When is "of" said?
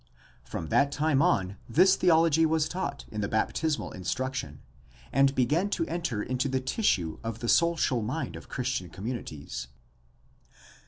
7.23-7.37, 8.35-8.49